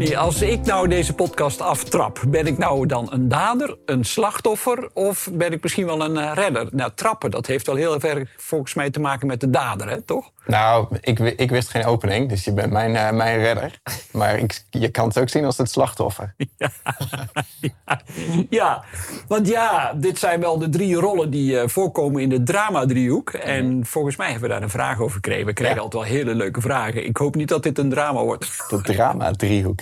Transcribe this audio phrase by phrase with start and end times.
[0.00, 4.90] Tony, als ik nou deze podcast aftrap, ben ik nou dan een dader, een slachtoffer
[4.94, 6.68] of ben ik misschien wel een eh, redder?
[6.70, 10.02] Nou, trappen, dat heeft wel heel erg volgens mij te maken met de dader, hè,
[10.02, 10.30] toch?
[10.46, 13.80] Nou, ik, ik wist geen opening, dus je bent mijn, uh, mijn redder.
[14.12, 16.34] Maar ik, je kan het ook zien als het slachtoffer.
[16.56, 16.70] Ja,
[17.60, 18.00] ja,
[18.50, 18.84] ja,
[19.28, 23.30] want ja, dit zijn wel de drie rollen die uh, voorkomen in de drama-driehoek.
[23.30, 25.46] En volgens mij hebben we daar een vraag over gekregen.
[25.46, 25.82] We krijgen ja.
[25.82, 27.06] altijd wel hele leuke vragen.
[27.06, 28.64] Ik hoop niet dat dit een drama wordt.
[28.68, 29.80] De drama-driehoek.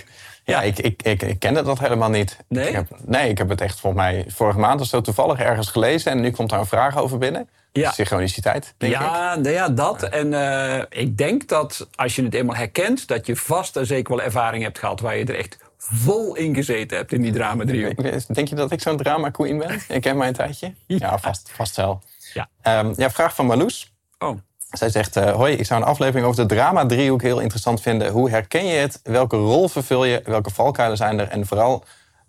[0.49, 2.37] Ja, ik, ik, ik, ik kende dat helemaal niet.
[2.49, 2.69] Nee?
[2.69, 5.69] Ik heb, nee, ik heb het echt volgens mij vorige maand of zo toevallig ergens
[5.71, 6.13] gelezen.
[6.13, 7.49] En nu komt daar een vraag over binnen.
[7.73, 7.91] Ja.
[7.91, 9.41] Synchroniciteit, denk ja, ik.
[9.43, 10.03] Nou ja, dat.
[10.03, 13.09] En uh, ik denk dat als je het eenmaal herkent...
[13.09, 15.01] dat je vast en zeker wel ervaring hebt gehad...
[15.01, 18.03] waar je er echt vol in gezeten hebt in die drama driehoek.
[18.35, 19.81] Denk je dat ik zo'n drama queen ben?
[19.89, 20.75] Ik ken mij een tijdje.
[20.87, 22.03] Ja, ja vast, vast wel.
[22.35, 22.49] Ja.
[22.81, 23.93] Um, ja, vraag van Marloes.
[24.19, 24.39] Oh.
[24.71, 28.11] Zij zegt, uh, hoi, ik zou een aflevering over de drama-driehoek heel interessant vinden.
[28.11, 29.01] Hoe herken je het?
[29.03, 30.21] Welke rol vervul je?
[30.25, 31.29] Welke valkuilen zijn er?
[31.29, 31.85] En vooral,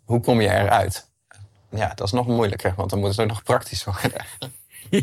[0.06, 1.08] hoe kom je eruit?
[1.70, 4.12] Ja, dat is nog moeilijker, want dan moet het ook nog praktisch worden.
[4.90, 5.02] Ja.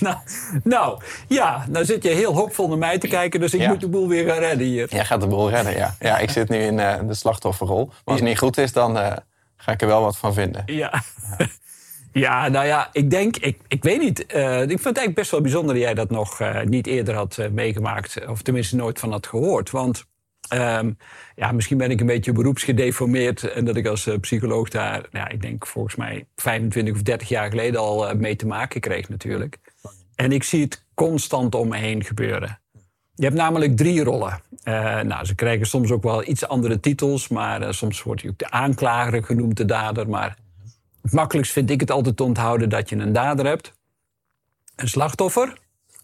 [0.00, 0.16] Nou,
[0.64, 3.68] nou, ja, nou zit je heel hoopvol naar mij te kijken, dus ik Ja.
[3.68, 4.86] moet de boel weer gaan redden hier.
[4.90, 5.94] Jij gaat de boel redden, ja.
[6.00, 7.86] Ja, ik zit nu in uh, de slachtofferrol.
[7.86, 9.12] Maar als het niet goed is, dan uh,
[9.56, 10.62] ga ik er wel wat van vinden.
[10.66, 11.02] Ja.
[11.38, 11.46] Ja,
[12.22, 14.20] nou ja, ik denk, ik, ik weet niet.
[14.34, 17.14] Uh, ik vind het eigenlijk best wel bijzonder dat jij dat nog uh, niet eerder
[17.14, 18.26] had uh, meegemaakt.
[18.26, 19.70] Of tenminste nooit van had gehoord.
[19.70, 20.04] Want
[20.54, 20.96] um,
[21.34, 23.42] ja, misschien ben ik een beetje beroepsgedeformeerd.
[23.42, 27.28] En dat ik als psycholoog daar, nou ja, ik denk volgens mij 25 of 30
[27.28, 29.58] jaar geleden al mee te maken kreeg natuurlijk.
[30.14, 32.60] En ik zie het constant om me heen gebeuren.
[33.14, 34.40] Je hebt namelijk drie rollen.
[35.06, 37.28] nou, ze krijgen soms ook wel iets andere titels.
[37.28, 40.08] Maar soms wordt je ook de aanklager genoemd, de dader.
[40.08, 40.36] Maar
[41.04, 43.72] het makkelijkst vind ik het altijd te onthouden dat je een dader hebt,
[44.76, 45.58] een slachtoffer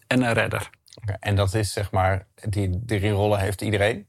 [0.07, 0.69] en een redder.
[1.01, 4.07] Okay, en dat is zeg maar, die drie rollen heeft iedereen?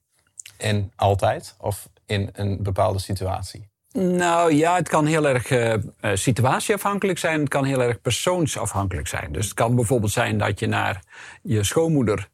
[0.57, 1.55] En altijd?
[1.59, 3.71] Of in een bepaalde situatie?
[3.93, 5.75] Nou ja, het kan heel erg uh,
[6.15, 7.41] situatieafhankelijk zijn.
[7.41, 9.33] Het kan heel erg persoonsafhankelijk zijn.
[9.33, 11.03] Dus het kan bijvoorbeeld zijn dat je naar
[11.43, 12.29] je schoonmoeder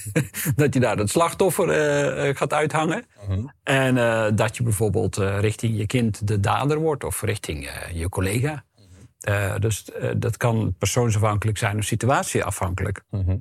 [0.56, 1.68] dat je daar het slachtoffer
[2.26, 3.04] uh, gaat uithangen.
[3.28, 3.40] Mhm.
[3.62, 8.64] En uh, dat je bijvoorbeeld richting je kind de dader wordt of richting je collega.
[9.24, 9.60] Mhm.
[9.60, 13.02] dus dat kan persoonsafhankelijk zijn of situatieafhankelijk.
[13.10, 13.36] Mhm.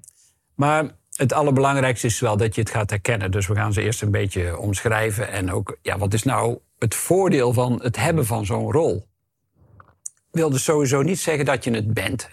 [0.56, 3.32] Maar het allerbelangrijkste is wel dat je het gaat herkennen.
[3.32, 5.30] Dus we gaan ze eerst een beetje omschrijven.
[5.30, 9.10] En ook, ja, wat is nou het voordeel van het hebben van zo'n rol?
[10.32, 12.30] Wil dus sowieso niet zeggen dat je het bent.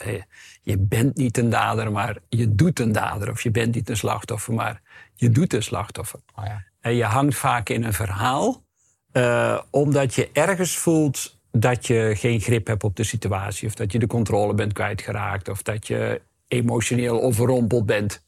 [0.63, 3.31] Je bent niet een dader, maar je doet een dader.
[3.31, 4.83] Of je bent niet een slachtoffer, maar
[5.15, 6.21] je doet een slachtoffer.
[6.35, 6.65] Oh ja.
[6.81, 8.65] En je hangt vaak in een verhaal,
[9.13, 13.69] uh, omdat je ergens voelt dat je geen grip hebt op de situatie.
[13.69, 15.49] Of dat je de controle bent kwijtgeraakt.
[15.49, 18.27] Of dat je emotioneel overrompeld bent.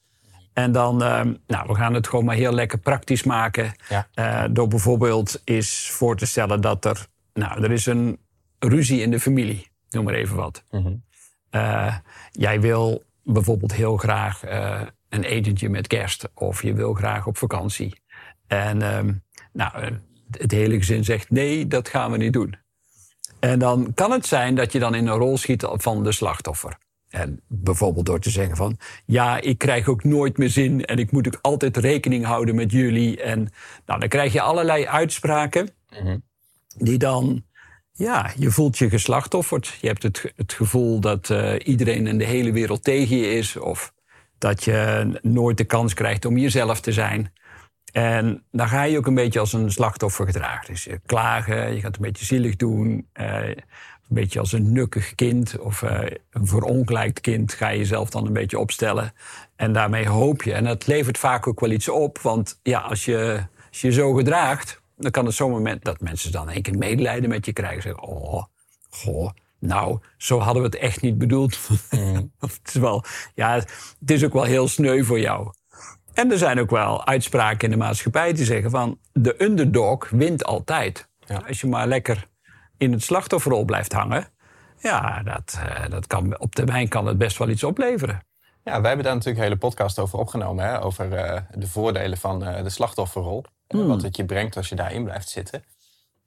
[0.52, 3.72] En dan, uh, nou, we gaan het gewoon maar heel lekker praktisch maken.
[3.88, 4.08] Ja.
[4.14, 8.18] Uh, door bijvoorbeeld eens voor te stellen dat er, nou, er is een
[8.60, 9.68] ruzie in de familie.
[9.90, 10.64] Noem maar even wat.
[10.70, 11.04] Mm-hmm.
[11.50, 11.96] Uh,
[12.30, 16.28] jij wil bijvoorbeeld heel graag uh, een etentje met kerst.
[16.34, 18.02] Of je wil graag op vakantie.
[18.46, 19.22] En um,
[19.52, 19.98] nou,
[20.30, 22.56] het hele gezin zegt nee, dat gaan we niet doen.
[23.40, 26.78] En dan kan het zijn dat je dan in een rol schiet van de slachtoffer.
[27.08, 28.78] En bijvoorbeeld door te zeggen van...
[29.06, 30.84] ja, ik krijg ook nooit meer zin...
[30.84, 33.22] en ik moet ook altijd rekening houden met jullie.
[33.22, 33.52] En
[33.86, 35.70] nou, dan krijg je allerlei uitspraken...
[35.90, 36.22] Mm-hmm.
[36.76, 37.44] die dan
[38.00, 39.78] ja, je voelt je geslachtofferd.
[39.80, 43.56] Je hebt het, het gevoel dat uh, iedereen in de hele wereld tegen je is.
[43.56, 43.92] Of
[44.38, 47.32] dat je nooit de kans krijgt om jezelf te zijn.
[47.92, 50.66] En dan ga je ook een beetje als een slachtoffer gedragen.
[50.66, 53.08] Dus je klagen, je gaat een beetje zielig doen.
[53.20, 56.00] Uh, een beetje als een nukkig kind of uh,
[56.30, 59.12] een verongelijkt kind ga je jezelf dan een beetje opstellen.
[59.56, 60.52] En daarmee hoop je.
[60.52, 62.18] En dat levert vaak ook wel iets op.
[62.18, 66.32] Want ja, als je als je zo gedraagt, dan kan het zo'n moment dat mensen
[66.32, 67.82] dan een keer medelijden met je krijgen.
[67.82, 68.44] Zeggen, oh,
[68.90, 71.58] goh, nou, zo hadden we het echt niet bedoeld.
[71.90, 72.32] Mm.
[72.38, 73.04] het is wel,
[73.34, 73.54] ja,
[74.00, 75.52] het is ook wel heel sneu voor jou.
[76.12, 78.98] En er zijn ook wel uitspraken in de maatschappij die zeggen van...
[79.12, 81.08] de underdog wint altijd.
[81.26, 81.42] Ja.
[81.48, 82.26] Als je maar lekker
[82.76, 84.26] in het slachtofferrol blijft hangen...
[84.78, 88.22] ja, dat, uh, dat kan, op termijn kan het best wel iets opleveren.
[88.64, 90.64] Ja, wij hebben daar natuurlijk een hele podcast over opgenomen.
[90.64, 90.82] Hè?
[90.82, 93.44] Over uh, de voordelen van uh, de slachtofferrol.
[93.70, 93.80] Hmm.
[93.80, 93.88] Mm.
[93.88, 95.64] Wat het je brengt als je daarin blijft zitten.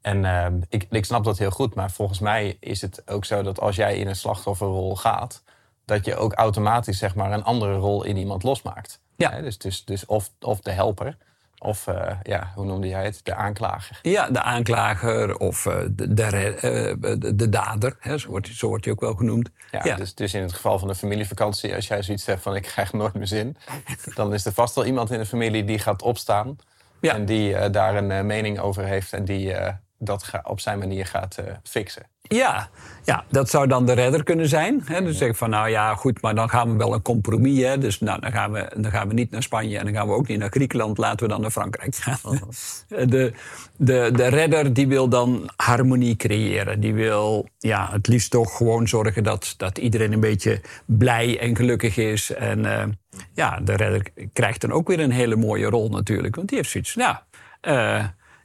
[0.02, 1.76] En uh, ik, ik snap dat heel goed.
[1.76, 5.44] Maar volgens mij is het ook zo dat als jij in een slachtofferrol gaat...
[5.86, 9.00] dat je ook automatisch zeg maar, een andere rol in iemand losmaakt.
[9.16, 9.32] Ja.
[9.32, 9.42] Hè?
[9.42, 11.18] Dus, dus, dus of, of de helper
[11.58, 13.20] Of eh, ja, hoe noemde jij het?
[13.24, 14.00] De aanklager.
[14.02, 18.68] Ja, de aanklager of uh, de, de, uh, de, de, dader, hè, zo, wordt, zo
[18.68, 19.50] wordt hij ook wel genoemd.
[19.72, 19.96] Ja, ja.
[19.96, 22.94] Dus, dus, in het geval van de familievakantie, als jij zoiets zegt van ik krijg
[22.94, 23.58] nooit meer zin,
[24.16, 26.58] dan is er vast wel iemand in de familie die gaat opstaan
[27.04, 27.14] ja.
[27.14, 29.54] en die daar een mening over heeft en die
[30.06, 32.04] dat op zijn manier gaat fixen.
[32.28, 32.70] Ja,
[33.04, 34.82] ja, dat zou dan de redder kunnen zijn.
[34.86, 35.04] Hè?
[35.04, 37.62] Dus zeggen van, nou ja, goed, maar dan gaan we wel een compromis.
[37.62, 37.78] Hè?
[37.78, 40.14] Dus nou, dan, gaan we, dan gaan we niet naar Spanje en dan gaan we
[40.14, 40.98] ook niet naar Griekenland.
[40.98, 42.18] Laten we dan naar Frankrijk gaan.
[42.24, 42.42] Oh.
[43.14, 43.34] De,
[43.78, 46.80] de, de redder die wil dan harmonie creëren.
[46.80, 51.56] Die wil ja, het liefst toch gewoon zorgen dat, dat iedereen een beetje blij en
[51.56, 52.34] gelukkig is.
[52.34, 52.84] En uh,
[53.34, 56.36] ja, de redder krijgt dan ook weer een hele mooie rol natuurlijk.
[56.36, 57.16] Want die heeft zoiets, nou...
[57.62, 58.04] Uh,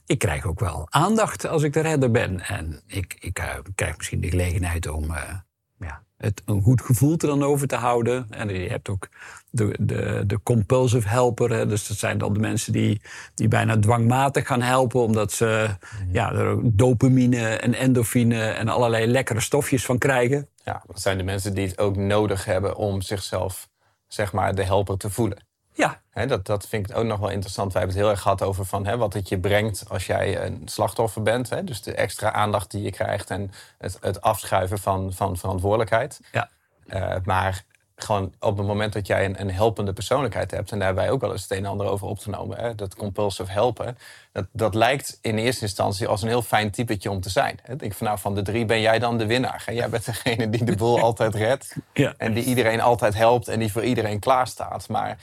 [0.09, 2.39] ik krijg ook wel aandacht als ik de redder ben.
[2.39, 3.45] En ik, ik uh,
[3.75, 5.33] krijg misschien de gelegenheid om uh,
[5.79, 8.27] ja, het een goed gevoel er dan over te houden.
[8.29, 9.09] En je hebt ook
[9.49, 11.51] de, de, de compulsive helper.
[11.51, 13.01] Hè, dus dat zijn dan de mensen die,
[13.35, 15.01] die bijna dwangmatig gaan helpen.
[15.01, 20.47] Omdat ze mm ja, er ook dopamine en endorfine en allerlei lekkere stofjes van krijgen.
[20.63, 23.69] Ja, dat zijn de mensen die het ook nodig hebben om zichzelf
[24.07, 25.48] zeg maar, de helper te voelen.
[25.79, 26.25] Ja.
[26.25, 27.73] dat, dat vind ik ook nog wel interessant.
[27.73, 30.61] Wij hebben het heel erg gehad over van, wat het je brengt als jij een
[30.65, 31.67] slachtoffer bent.
[31.67, 36.19] dus de extra aandacht die je krijgt en het, het afschuiven van, van verantwoordelijkheid.
[36.31, 36.49] Ja.
[36.87, 37.63] Uh, maar
[38.03, 41.13] gewoon op het moment dat jij een, een, helpende persoonlijkheid hebt, en daar hebben wij
[41.13, 43.97] ook wel eens het een en ander over opgenomen, hè, dat compulsive helpen,
[44.31, 47.59] dat, dat lijkt in eerste instantie als een heel fijn typetje om te zijn.
[47.67, 49.63] Ik denk van nou, van de drie ben jij dan de winnaar.
[49.73, 52.13] Jij bent degene die de boel altijd redt ja.
[52.17, 54.89] en die iedereen altijd helpt en die voor iedereen klaarstaat.
[54.89, 55.17] Maar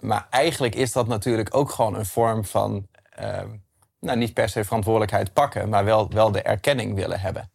[0.00, 2.86] maar eigenlijk is dat natuurlijk ook gewoon een vorm van,
[3.20, 3.40] uh,
[4.00, 7.50] nou niet per se verantwoordelijkheid pakken, maar wel, wel de erkenning willen hebben.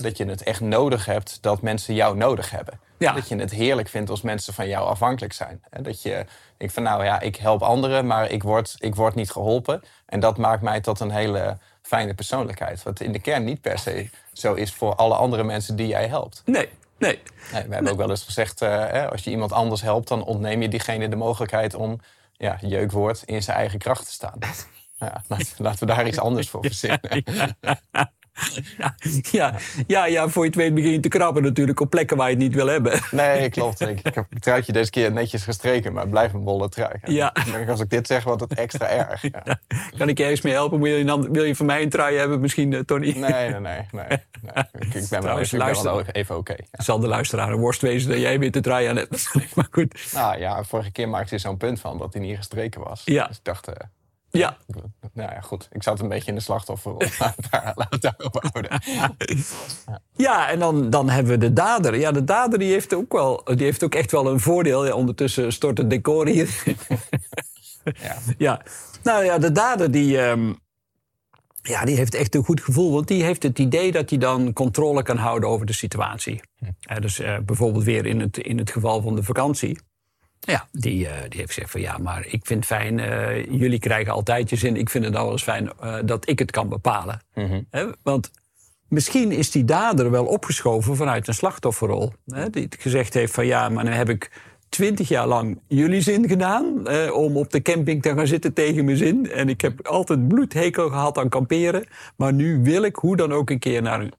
[0.00, 2.80] dat je het echt nodig hebt dat mensen jou nodig hebben.
[2.98, 5.62] Dat je het heerlijk vindt als mensen van jou afhankelijk zijn.
[5.82, 6.26] dat je
[6.56, 9.82] denkt van nou ja, ik help anderen, maar ik word, ik word niet geholpen.
[10.06, 12.82] En dat maakt mij tot een hele fijne persoonlijkheid.
[12.82, 16.08] Wat in de kern niet per se zo is voor alle andere mensen die jij
[16.08, 16.42] helpt.
[16.44, 17.22] Nee, Nee.
[17.52, 20.62] nee we hebben ook wel eens gezegd, uh, als je iemand anders helpt, dan ontneem
[20.62, 22.00] je diegene de mogelijkheid om,
[22.32, 24.38] ja, jeukwoord, in zijn eigen kracht te staan.
[24.98, 25.22] Ja,
[25.58, 27.22] laten we daar iets anders voor verzinnen.
[27.24, 27.56] Ja,
[27.92, 28.12] ja,
[29.86, 32.34] ja, ja, voor je het weet begin je te krabben natuurlijk op plekken waar je
[32.34, 33.00] het niet wil hebben.
[33.10, 33.80] Nee, klopt.
[33.80, 37.00] Ik, ik heb het truitje deze keer netjes gestreken, maar het blijft een bolle trui.
[37.04, 37.34] Ja.
[37.68, 39.22] Als ik dit zeg, wordt het extra erg.
[39.22, 39.58] Ja.
[39.98, 40.80] Kan ik je eens mee helpen?
[40.80, 43.04] Wil je, dan, wil je van mij een trui hebben misschien, uh, Tony?
[43.18, 43.60] Nee, nee, nee.
[43.60, 44.06] nee,
[44.42, 44.64] nee.
[44.78, 46.52] Ik, ik, ben wel even, wel even oké.
[46.52, 49.30] Okay, Zal de luisteraar een worst wezen dat jij weer de trui aan hebt?
[49.54, 50.12] maar goed.
[50.12, 53.02] Nou ja, vorige keer maakte hij zo'n punt van dat hij niet gestreken was.
[53.04, 53.26] Ja.
[53.26, 53.68] Dus ik dacht...
[54.38, 54.56] Ja.
[55.12, 55.68] Nou ja, goed.
[55.72, 57.00] Ik zat een beetje in de slachtofferrol.
[57.74, 58.80] Laten we daarop houden.
[60.16, 61.98] Ja, en dan, dan hebben we de dader.
[61.98, 64.86] Ja, de dader die heeft ook, wel, die heeft ook echt wel een voordeel.
[64.86, 66.76] Ja, ondertussen stort het decor hier.
[67.82, 68.16] ja.
[68.38, 68.62] ja.
[69.02, 70.18] Nou ja, de dader die...
[70.18, 70.58] Um,
[71.62, 72.92] ja, die heeft echt een goed gevoel.
[72.92, 76.40] Want die heeft het idee dat hij dan controle kan houden over de situatie.
[76.58, 77.00] Hm.
[77.00, 79.78] dus uh, bijvoorbeeld weer in het, in het geval van de vakantie.
[80.40, 83.78] Ja, die, uh, die heeft gezegd van ja, maar ik vind het fijn, uh, jullie
[83.78, 84.76] krijgen altijd je zin.
[84.76, 87.20] Ik vind het nou wel eens fijn uh, dat ik het kan bepalen.
[87.34, 87.66] Mm -hmm.
[87.70, 88.30] He, want
[88.88, 92.12] misschien is die dader wel opgeschoven vanuit een slachtofferrol.
[92.26, 94.30] He, die gezegd heeft van ja, maar nu heb ik
[94.68, 96.88] twintig jaar lang jullie zin gedaan...
[97.12, 99.30] om op de camping te gaan zitten tegen mijn zin.
[99.30, 101.86] En ik heb altijd bloedhekel gehad aan kamperen.
[102.16, 104.12] Maar nu wil ik hoe dan ook een keer naar een,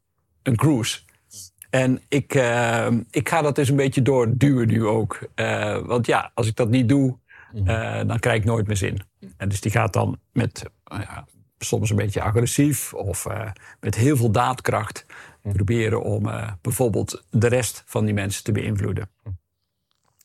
[0.44, 1.00] een cruise.
[1.70, 5.20] En ik, uh, ik ga dat dus een beetje doorduwen nu ook.
[5.36, 7.18] Uh, want ja, als ik dat niet doe,
[7.54, 9.02] uh, dan krijg ik nooit meer zin.
[9.38, 10.64] En dus die gaat dan met
[11.58, 13.28] soms een beetje agressief of
[13.80, 15.06] met heel veel daadkracht
[15.42, 16.30] proberen om
[16.62, 19.10] bijvoorbeeld de rest van die mensen te beïnvloeden.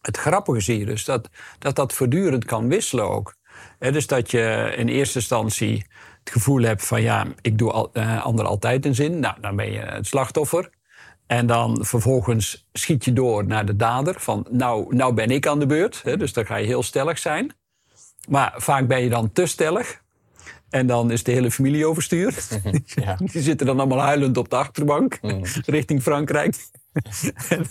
[0.01, 3.37] Het grappige zie je dus dat dat, dat voortdurend kan wisselen ook.
[3.79, 5.87] dus dat je in eerste instantie
[6.19, 9.21] het gevoel hebt van ja, ik doe al, anderen altijd een zin.
[9.21, 10.71] Nou, dan ben je het slachtoffer.
[11.33, 14.15] En dan vervolgens schiet je door naar de dader.
[14.19, 16.01] Van nou, nou ben ik aan de beurt.
[16.03, 17.53] Hè, dus dan ga je heel stellig zijn.
[18.29, 20.03] Maar vaak ben je dan te stellig.
[20.71, 22.35] En dan is de hele familie overstuur.
[22.85, 23.17] Ja.
[23.33, 25.19] Die zitten dan allemaal huilend op de achterbank.
[25.23, 25.43] Mm.
[25.67, 26.57] Richting Frankrijk.
[27.49, 27.67] en,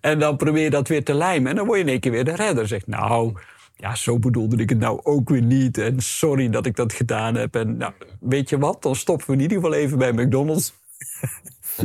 [0.00, 1.50] en, dan probeer je dat weer te lijmen.
[1.50, 2.68] En dan word je in één keer weer de redder.
[2.68, 3.32] Zegt nou,
[3.76, 5.78] ja, zo bedoelde ik het nou ook weer niet.
[5.78, 7.54] En sorry dat ik dat gedaan heb.
[7.54, 10.74] En nou, weet je wat, dan stoppen we in ieder geval even bij McDonald's.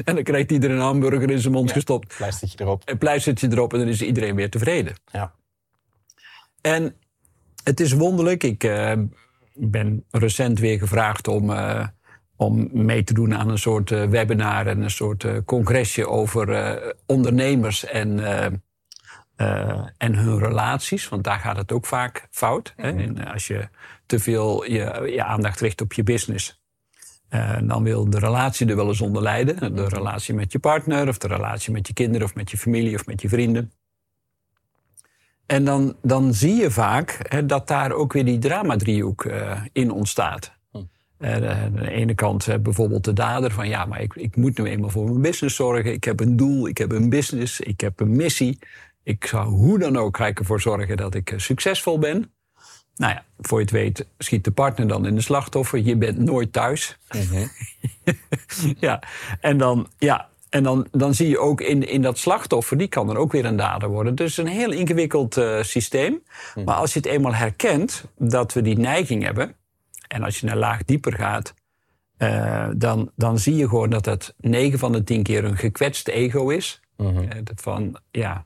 [0.03, 2.15] En dan krijgt iedereen een hamburger in zijn mond ja, gestopt.
[2.17, 2.81] Pleistertje erop.
[2.85, 4.95] Een pleistertje erop en dan is iedereen weer tevreden.
[5.11, 5.33] Ja.
[6.61, 6.95] En
[7.63, 8.43] het is wonderlijk.
[8.43, 8.93] Ik uh,
[9.53, 11.87] ben recent weer gevraagd om, uh,
[12.35, 17.85] om mee te doen aan een soort uh, webinar en een soort congresje over ondernemers
[17.85, 18.19] en
[19.37, 22.73] eh, en hun relaties, want daar gaat het ook vaak fout.
[22.75, 22.91] Hè?
[22.91, 22.99] Mhm.
[22.99, 23.69] En als je
[24.05, 26.61] te veel je, je aandacht richt op je business,
[27.29, 29.75] eh, dan wil de relatie er wel eens onder lijden.
[29.75, 32.95] De relatie met je partner, of de relatie met je kinderen, of met je familie,
[32.95, 33.71] of met je vrienden.
[35.45, 39.91] En dan, dan zie je vaak hè, dat daar ook weer die dramadriehoek eh in
[39.91, 40.51] ontstaat.
[40.71, 40.77] Hm.
[41.17, 44.57] Eh, de- aan de ene kant bijvoorbeeld de dader van ja, maar ik, ik moet
[44.57, 45.93] nu eenmaal voor mijn business zorgen.
[45.93, 48.59] Ik heb een doel, ik heb een business, ik heb een missie.
[49.03, 52.31] Ik zou hoe dan ook ga ik ervoor zorgen dat ik succesvol ben.
[52.97, 55.79] Nou ja, voor je het weet schiet de partner dan in de slachtoffer.
[55.79, 56.97] Je bent nooit thuis.
[58.87, 59.01] ja,
[59.41, 63.09] en dan, ja, en dan, dan zie je ook in, in dat slachtoffer, die kan
[63.09, 64.15] er ook weer een dader worden.
[64.15, 66.23] Dus een heel ingewikkeld eh, systeem.
[66.65, 69.55] Maar als je het eenmaal herkent dat we die neiging hebben,
[70.07, 71.53] en als je een laag dieper gaat,
[72.17, 76.07] eh, dan, dan zie je gewoon dat het 9 van de 10 keer een gekwetst
[76.07, 76.79] ego is.
[76.97, 77.07] Eh,
[77.43, 78.45] dat van, ja,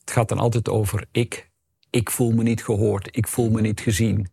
[0.00, 1.49] het gaat dan altijd over ik.
[1.90, 4.28] Ik voel me niet gehoord, ik voel me niet gezien.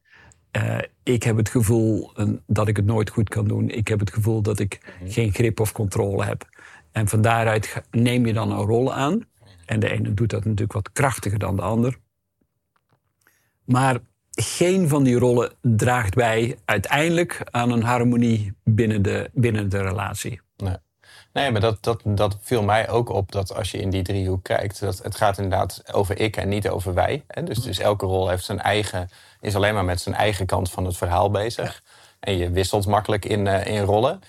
[0.52, 3.70] Eh, ik heb het gevoel eh, dat ik het nooit goed kan doen.
[3.70, 6.50] Ik heb het gevoel dat ik geen grip of controle heb.
[6.92, 9.28] En van daaruit neem je dan een rol aan.
[9.66, 11.98] En de ene doet dat natuurlijk wat krachtiger dan de ander.
[13.64, 14.00] Maar
[14.32, 20.42] geen van die rollen draagt bij uiteindelijk aan een harmonie binnen de, binnen de relatie.
[20.58, 20.76] Nee.
[21.38, 24.44] Nee, maar dat, dat, dat viel mij ook op dat als je in die driehoek
[24.44, 27.24] kijkt, dat het gaat inderdaad over ik en niet over wij.
[27.28, 27.44] Hè?
[27.44, 29.10] Dus, dus elke rol heeft zijn eigen,
[29.42, 31.84] is alleen maar met zijn eigen kant van het verhaal bezig.
[32.20, 34.22] En je wisselt makkelijk in, eh, in rollen.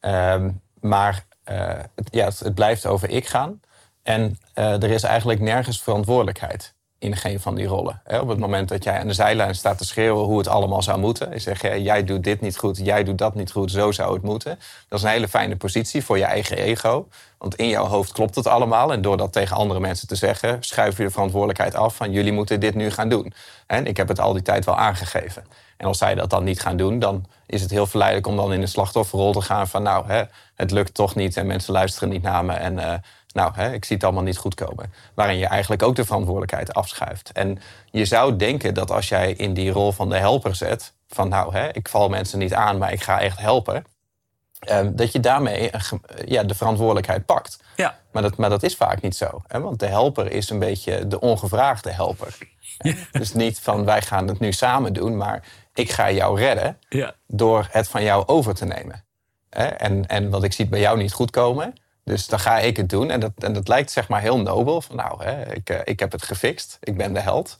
[0.00, 0.50] Ehm,
[0.80, 3.60] maar eh, het, ja, het, het blijft over ik gaan.
[4.02, 8.02] En eh, er is eigenlijk nergens verantwoordelijkheid in geen van die rollen.
[8.20, 10.98] Op het moment dat jij aan de zijlijn staat te schreeuwen hoe het allemaal zou
[10.98, 11.40] moeten.
[11.40, 14.22] Zegt, ja, jij doet dit niet goed, jij doet dat niet goed, zo zou het
[14.22, 14.58] moeten.
[14.88, 17.08] Dat is een hele fijne positie voor je eigen ego.
[17.38, 18.92] Want in jouw hoofd klopt het allemaal.
[18.92, 22.32] En door dat tegen andere mensen te zeggen, schuif je de verantwoordelijkheid af van jullie
[22.32, 23.32] moeten dit nu gaan doen.
[23.66, 25.44] En ik heb het al die tijd wel aangegeven.
[25.76, 28.52] En als zij dat dan niet gaan doen, dan is het heel verleidelijk om dan
[28.52, 30.22] in de slachtofferrol te gaan van nou, hè,
[30.54, 32.52] het lukt toch niet en mensen luisteren niet naar me.
[32.52, 32.94] En eh,
[33.32, 34.92] nou, hè, ik zie het allemaal niet goed komen.
[35.14, 37.32] Waarin je eigenlijk ook de verantwoordelijkheid afschuift.
[37.32, 37.58] En
[37.90, 41.54] je zou denken dat als jij in die rol van de helper zet, van nou,
[41.54, 43.84] hè, ik val mensen niet aan, maar ik ga echt helpen.
[44.60, 47.58] ehm, dat je daarmee ge- ja, de verantwoordelijkheid pakt.
[47.76, 49.42] Ja, Maar dat, maar dat is vaak niet zo.
[49.46, 49.60] Hè?
[49.60, 52.36] Want de helper is een beetje de ongevraagde helper.
[53.12, 55.42] Dus niet van wij gaan het nu samen doen, maar
[55.74, 59.04] ik ga jou redden ja, door het van jou over te nemen.
[59.50, 59.64] Hè?
[59.66, 61.72] En, en wat ik zie bij jou niet goed komen,
[62.10, 63.10] dus dan ga ik het doen.
[63.10, 64.80] En dat, en dat lijkt zeg maar heel nobel.
[64.80, 67.56] Van nou, hè, ik, eh, ik heb het gefixt, ik ben de held.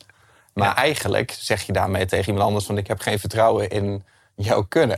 [0.53, 4.03] Maar eigenlijk zeg je daarmee tegen iemand anders van ik heb geen vertrouwen in
[4.35, 4.97] jouw kunnen.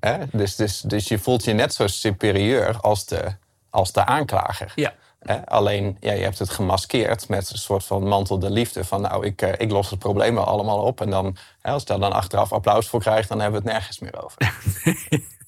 [0.00, 0.18] Hè?
[0.32, 3.24] Dus, dus, dus je voelt je net zo superieur als de,
[3.70, 4.72] als de aanklager.
[4.74, 4.94] ja.
[5.18, 5.46] Hè?
[5.46, 8.84] Alleen, ja, je hebt het gemaskeerd met een soort van mantel de liefde.
[8.84, 11.00] Van nou, ik, eh, ik los het probleem wel allemaal op.
[11.00, 13.76] En dan, hè, als ik daar dan achteraf applaus voor krijg, dan hebben we het
[13.76, 14.36] nergens meer over.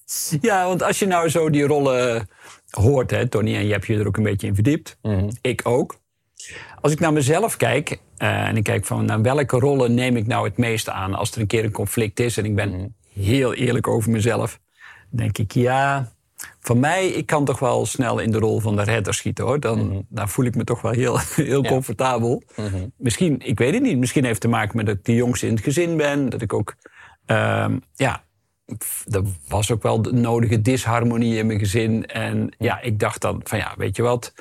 [0.40, 2.28] Ja, want als je nou zo die rollen
[2.70, 4.98] hoort, hè, Tony, en je hebt je er ook een beetje in verdiept,
[5.40, 5.98] ik ook.
[6.80, 10.26] Als ik naar mezelf kijk eh, en ik kijk van naar welke rollen neem ik
[10.26, 13.54] nou het meeste aan als er een keer een conflict is en ik ben heel
[13.54, 14.60] eerlijk over mezelf,
[15.10, 16.12] denk ik ja,
[16.60, 19.60] van mij, ik kan toch wel snel in de rol van de redder schieten hoor.
[19.60, 22.42] Dan, dan voel ik me toch wel heel, heel comfortabel.
[22.96, 25.46] Misschien, ik weet het niet, misschien heeft het te maken met dat ik de jongste
[25.46, 26.74] in het gezin ben, dat ik ook,
[27.26, 28.24] ehm, ja,
[29.10, 32.06] er was ook wel de nodige disharmonie in mijn gezin.
[32.06, 34.34] En ja, ik dacht dan van ja, weet je wat...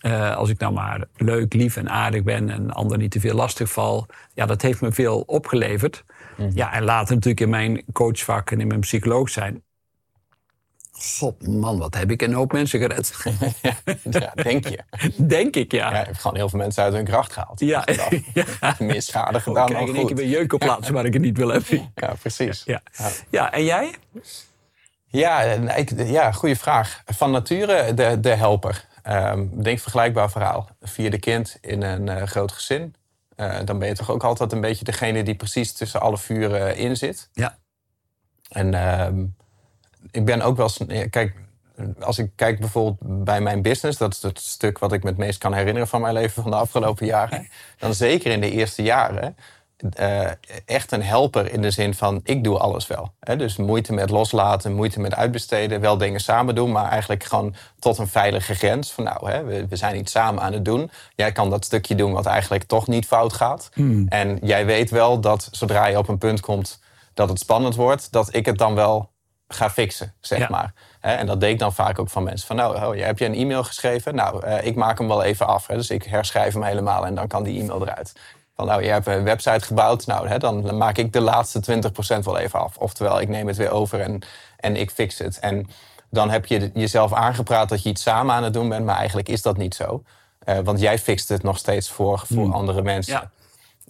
[0.00, 2.50] eh, als ik nou maar leuk, lief en aardig ben...
[2.50, 4.06] en ander niet te veel lastig val...
[4.34, 6.04] ja, dat heeft me veel opgeleverd.
[6.54, 9.62] Ja, en later natuurlijk in mijn coachvak en in mijn psycholoog zijn...
[10.98, 13.14] God, man, wat heb ik een hoop mensen gered.
[14.10, 14.78] ja, denk je.
[15.16, 15.98] Denk ik, Ja, ja.
[15.98, 17.60] je hebt gewoon heel veel mensen uit hun kracht gehaald.
[17.60, 17.84] Ja,
[18.34, 18.74] ja.
[18.78, 20.18] Meer schade Ik gedaan dan in één keer goed.
[20.18, 21.92] weer jeuk op plaatsen waar ik het niet wil hebben.
[21.94, 22.62] Ja, precies.
[22.64, 22.82] Ja.
[23.30, 23.94] ja, en jij?
[25.06, 25.40] Ja,
[25.76, 27.02] ik, ja goede vraag.
[27.06, 28.84] Van nature de, de helper.
[29.02, 30.68] Ehm, denk vergelijkbaar verhaal.
[30.80, 32.94] Vierde kind in een eh, groot gezin.
[33.36, 36.76] Eh, dan ben je toch ook altijd een beetje degene die precies tussen alle vuren
[36.76, 37.28] in zit.
[37.32, 37.58] Ja.
[38.48, 39.24] En ehm,
[40.10, 40.70] ik ben ook wel...
[40.88, 41.34] eens- Kijk,
[42.00, 43.98] als ik kijk bijvoorbeeld bij mijn business...
[43.98, 46.50] dat is het stuk wat ik me het meest kan herinneren van mijn leven van
[46.50, 47.48] de afgelopen jaren.
[47.78, 49.36] Dan zeker in de eerste jaren...
[49.94, 50.30] eh,
[50.64, 53.12] echt een helper in de zin van ik doe alles wel.
[53.20, 53.36] Hè?
[53.36, 57.98] Dus moeite met loslaten, moeite met uitbesteden, wel dingen samen doen, maar eigenlijk gewoon tot
[57.98, 58.92] een veilige grens.
[58.92, 60.90] Van nou, hè, we, we zijn iets samen aan het doen.
[61.14, 63.68] Jij kan dat stukje doen wat eigenlijk toch niet fout gaat.
[64.08, 66.82] En jij weet wel dat zodra je op een punt komt
[67.14, 69.12] dat het spannend wordt, dat ik het dan wel
[69.48, 70.46] ga fixen, zeg Ja.
[70.50, 70.72] maar.
[71.00, 72.46] En dat deed ik dan vaak ook van mensen.
[72.46, 74.14] Van nou, oh, heb je een e-mail geschreven?
[74.14, 75.66] Nou, eh, ik maak hem wel even af.
[75.66, 78.12] Dus ik herschrijf hem helemaal en dan kan die e-mail eruit.
[78.56, 80.06] Van nou, je hebt een website gebouwd.
[80.06, 82.76] Nou, hè, dan maak ik de laatste 20% wel even af.
[82.76, 84.22] Oftewel, ik neem het weer over en,
[84.56, 85.38] en ik fix het.
[85.38, 85.70] En
[86.10, 88.84] dan heb je jezelf aangepraat dat je iets samen aan het doen bent.
[88.84, 90.02] Maar eigenlijk is dat niet zo.
[90.38, 93.12] Eh, want jij fixt het nog steeds voor, voor andere mensen.
[93.12, 93.30] Ja.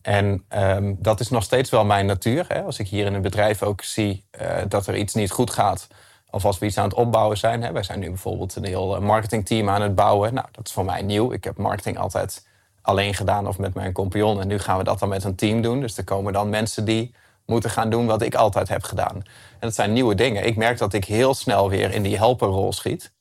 [0.04, 2.44] En ehm, dat is nog steeds wel mijn natuur.
[2.48, 2.62] Hè?
[2.62, 5.86] Als ik hier in een bedrijf ook zie eh, dat er iets niet goed gaat.
[6.30, 7.62] Of als we iets aan het opbouwen zijn.
[7.62, 7.72] Hè?
[7.72, 10.34] Wij zijn nu bijvoorbeeld een heel eh, marketingteam aan het bouwen.
[10.34, 11.32] Nou, dat is voor mij nieuw.
[11.32, 12.46] Ik heb marketing altijd
[12.82, 14.40] alleen gedaan of met mijn compagnon.
[14.40, 15.80] En nu gaan we dat dan met een team doen.
[15.80, 17.14] Dus er komen dan mensen die
[17.46, 19.16] moeten gaan doen wat ik altijd heb gedaan.
[19.16, 20.46] En dat zijn nieuwe dingen.
[20.46, 23.12] Ik merk dat ik heel snel weer in die helperrol schiet.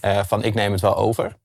[0.00, 1.36] Eh, van ik neem het wel over.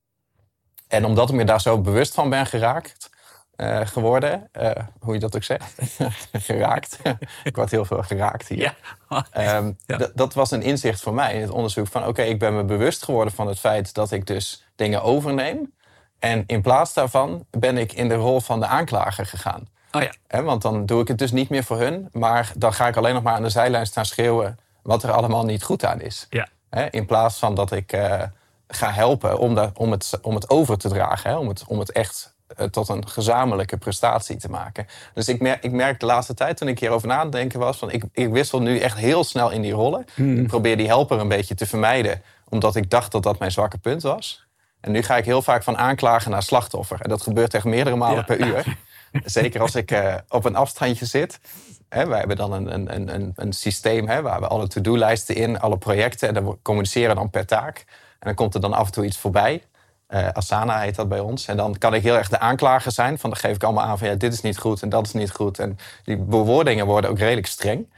[0.87, 3.09] En omdat ik me daar zo bewust van ben geraakt,
[3.55, 5.81] eh, geworden, eh, hoe je dat ook zegt,
[6.47, 6.99] geraakt.
[7.43, 8.75] ik word heel veel geraakt hier.
[9.09, 9.25] Ja.
[9.31, 10.09] Ehm, Ja.
[10.13, 12.07] Dat was een inzicht voor mij in het onderzoek van...
[12.07, 15.73] oké, ik ben me bewust geworden van het feit dat ik dus dingen overneem.
[16.19, 19.67] En in plaats daarvan ben ik in de rol van de aanklager gegaan.
[19.91, 20.43] Oh ja.
[20.43, 22.09] Want dan doe ik het dus niet meer voor hun...
[22.11, 24.59] maar dan ga ik alleen nog maar aan de zijlijn staan schreeuwen...
[24.81, 26.27] wat er allemaal niet goed aan is.
[26.29, 26.47] Ja.
[26.89, 28.23] In plaats van dat ik eh,
[28.67, 31.29] ga helpen om, dat, om, het, om het over te dragen.
[31.29, 32.34] Hè, om, het, om het echt
[32.71, 34.87] tot een gezamenlijke prestatie te maken.
[35.13, 37.59] Dus ik merk, ik merk de laatste tijd, toen ik hierover na aan het denken
[37.59, 37.77] was...
[37.77, 40.05] Van ik, ik wissel nu echt heel snel in die rollen.
[40.15, 42.21] Ik probeer die helper een beetje te vermijden...
[42.49, 44.45] omdat ik dacht dat dat mijn zwakke punt was.
[44.81, 47.01] En nu ga ik heel vaak van aanklager naar slachtoffer.
[47.01, 48.23] En dat gebeurt echt meerdere malen Ja.
[48.23, 48.77] per uur.
[49.25, 51.39] Zeker als ik eh, op een afstandje zit.
[51.89, 55.59] Hè, wij hebben dan een, een, een- een, systeem hè, waar we alle to-do-lijsten in,
[55.59, 56.27] alle projecten.
[56.27, 57.77] En dan we communiceren dan per taak.
[58.19, 59.63] En dan komt er dan af en toe iets voorbij.
[60.07, 61.47] Eh, Asana heet dat bij ons.
[61.47, 63.19] En dan kan ik heel erg de aanklager zijn.
[63.19, 65.13] Van dan geef ik allemaal aan van ja, dit is niet goed en dat is
[65.13, 65.59] niet goed.
[65.59, 67.89] En die bewoordingen worden ook redelijk streng.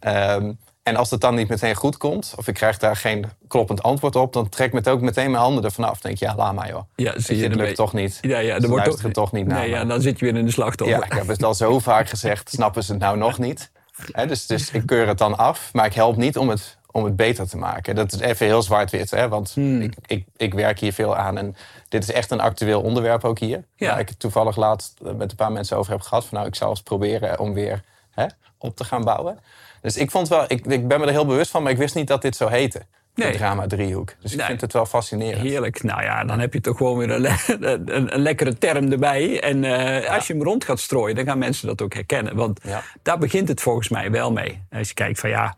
[0.00, 0.52] Ehm,
[0.82, 4.16] en als het dan niet meteen goed komt, of ik krijg daar geen kloppend antwoord
[4.16, 5.90] op, dan trek ik met ook meteen mijn handen ervan af.
[5.90, 6.82] Dan denk ik, ja, laat maar joh.
[6.96, 7.66] Ja, zie je, je het ermee.
[7.66, 8.18] lukt toch niet.
[8.20, 10.44] Ja, ja, er wordt luisteren toch niet naar Nee, ja, dan zit je weer in
[10.44, 10.98] de slachtoffer.
[10.98, 13.70] Ja, ik heb het al zo vaak gezegd, snappen ze het nou nog niet?
[14.28, 17.16] Dus, dus ik keur het dan af, maar ik help niet om het, om het
[17.16, 17.94] beter te maken.
[17.94, 19.80] Dat is even heel zwart-wit, hè, want Hmm.
[19.80, 21.38] ik, ik, ik werk hier veel aan.
[21.38, 21.56] En
[21.88, 23.64] dit is echt een actueel onderwerp ook hier.
[23.76, 23.90] Ja.
[23.90, 26.24] Waar ik het toevallig laatst met een paar mensen over heb gehad.
[26.26, 28.26] Van nou, ik zou eens proberen om weer hè,
[28.58, 29.38] op te gaan bouwen.
[29.80, 31.94] Dus ik vond wel, ik, ik ben me er heel bewust van, maar ik wist
[31.94, 32.82] niet dat dit zo heette.
[33.14, 33.32] Nee.
[33.32, 34.14] De drama driehoek.
[34.20, 34.46] Dus ik Nee.
[34.46, 35.42] vind het wel fascinerend.
[35.42, 35.82] Heerlijk.
[35.82, 37.36] Nou ja, dan heb je toch gewoon weer een, le-
[37.96, 39.40] een, een lekkere term erbij.
[39.42, 42.36] En eh, als je hem rond gaat strooien, dan gaan mensen dat ook herkennen.
[42.36, 42.82] Want Ja.
[43.02, 44.62] daar begint het volgens mij wel mee.
[44.70, 45.56] Als je kijkt van ja,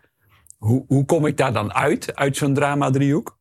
[0.62, 3.38] hoe, hoe kom ik daar dan uit, uit zo'n drama-driehoek?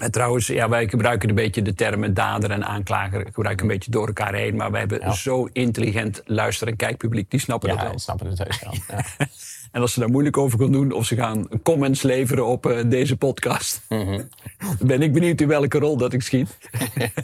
[0.00, 3.26] En trouwens, ja, wij gebruiken een beetje de termen dader en aanklager.
[3.32, 4.56] gebruiken een beetje door elkaar heen.
[4.56, 5.12] Maar we hebben Ja.
[5.12, 7.30] zo intelligent luister- en kijkpubliek.
[7.30, 7.92] Die snappen dat Ja, wel.
[7.92, 8.74] ik snap het heus wel.
[8.88, 9.04] Ja.
[9.72, 12.90] En als ze daar moeilijk over gaan doen of ze gaan comments leveren op eh,
[12.90, 13.82] deze podcast.
[13.88, 14.20] Mhm.
[14.58, 16.58] Dan ben ik benieuwd in welke rol dat ik schiet.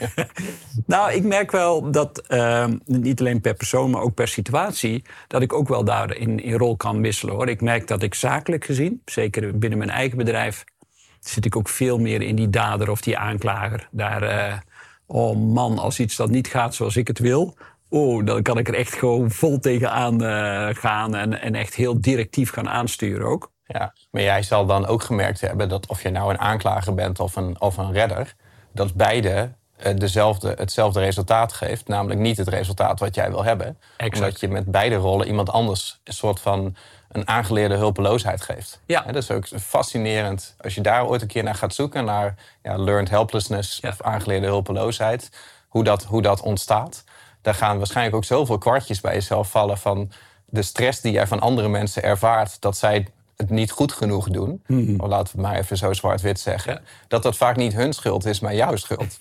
[0.87, 5.43] nou, ik merk wel dat eh, niet alleen per persoon, maar ook per situatie, dat
[5.43, 7.49] ik ook wel daarin in rol kan wisselen hoor.
[7.49, 10.65] Ik merk dat ik zakelijk gezien, zeker binnen mijn eigen bedrijf,
[11.21, 13.89] zit ik ook veel meer in die dader of die aanklager.
[13.91, 14.59] Daar, eh,
[15.07, 17.57] oh man, als iets dat niet gaat zoals ik het wil.
[17.89, 22.01] Oh, dan kan ik er echt gewoon vol tegenaan eh gaan en, en echt heel
[22.01, 23.51] directief gaan aansturen ook.
[23.65, 27.21] Ja, maar jij zal dan ook gemerkt hebben dat of je nou een aanklager bent
[27.21, 28.35] of een, of een redder,
[28.73, 31.89] dat beide eh, dezelfde, hetzelfde resultaat geeft.
[31.89, 33.79] Namelijk niet het resultaat wat jij wil hebben.
[33.97, 34.25] Exact.
[34.25, 36.77] Omdat je met beide rollen iemand anders een soort van
[37.09, 38.81] een aangeleerde hulpeloosheid geeft.
[38.87, 39.03] Ja.
[39.03, 40.55] Dat is ook fascinerend.
[40.61, 43.89] Als je daar ooit een keer naar gaat zoeken, naar ja, learned helplessness Ja.
[43.89, 45.31] of aangeleerde hulpeloosheid,
[45.69, 47.05] hoe dat, hoe dat ontstaat.
[47.43, 50.11] Daar gaan waarschijnlijk ook zoveel kwartjes bij jezelf vallen van
[50.47, 54.63] de stress die jij van andere mensen ervaart, dat zij het niet goed genoeg doen.
[54.99, 56.73] Of laten we het maar even zo zwart-wit zeggen.
[56.73, 56.81] Ja.
[57.09, 59.17] Dat dat vaak niet hun schuld is, maar jouw schuld.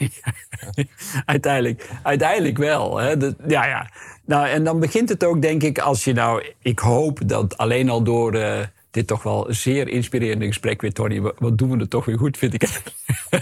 [1.25, 2.97] uiteindelijk, uiteindelijk wel.
[2.97, 3.17] Hè.
[3.17, 3.89] Dat- ja, ja.
[4.25, 6.53] Nou, en dan begint het ook, denk ik, als je nou...
[6.61, 8.59] Ik hoop dat alleen al door eh,
[8.91, 11.21] dit toch wel zeer inspirerende gesprek weer, Tony...
[11.21, 12.81] wat, doen we er toch weer goed, vind ik.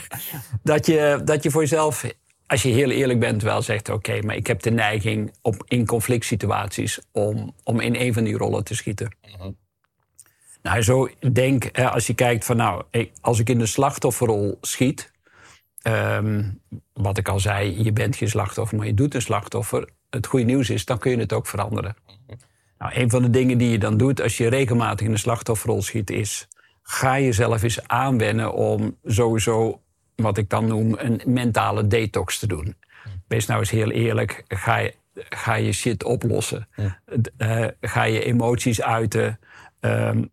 [0.63, 2.05] dat, je, dat je voor jezelf,
[2.47, 3.89] als je heel eerlijk bent, wel zegt...
[3.89, 6.99] oké, maar ik heb de neiging op, in conflict situaties...
[7.11, 9.15] Om, om in een van die rollen te schieten.
[10.65, 12.83] Nou, zo denk, hè, als je kijkt van nou,
[13.21, 15.11] als ik in de slachtofferrol schiet,
[15.81, 16.43] ehm,
[16.93, 19.89] wat ik al zei, je bent geen slachtoffer, maar je doet een slachtoffer.
[20.09, 21.95] Het goede nieuws is, dan kun je het ook veranderen.
[22.77, 25.81] Nou, een van de dingen die je dan doet als je regelmatig in de slachtofferrol
[25.81, 26.47] schiet, is
[26.81, 29.81] ga jezelf eens aanwennen om sowieso,
[30.15, 32.75] wat ik dan noem, een mentale detox te doen.
[33.27, 36.67] Wees nou eens heel eerlijk, ga je, ga je shit oplossen.
[37.37, 39.39] Eh, ga je emoties uiten.
[39.79, 40.23] Ehm,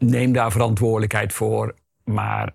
[0.00, 1.74] neem daar verantwoordelijkheid voor.
[2.04, 2.52] Maar